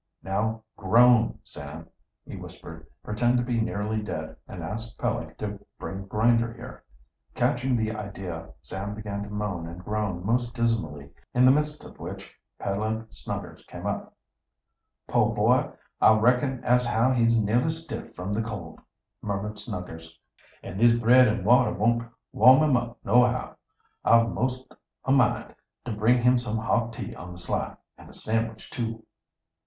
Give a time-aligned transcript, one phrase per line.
[0.23, 1.87] "Now groan, Sam,"
[2.25, 2.87] he whispered.
[3.03, 6.83] "Pretend to be nearly dead, and ask Peleg to bring Grinder here."
[7.35, 11.99] Catching the idea, Sam began to moan and groan most dismally, in the midst of
[11.99, 14.11] which Peleg Snuggers came up.
[15.07, 15.69] "Poor boy,
[16.01, 18.79] I reckon as how he's nearly stiff from the cold,"
[19.21, 20.19] murmured Snuggers.
[20.63, 23.55] "And this bread and water won't warm him up nohow.
[24.03, 24.73] I've most
[25.05, 25.53] a mind
[25.85, 29.05] to bring him some hot tea on the sly, and a sandwich, too."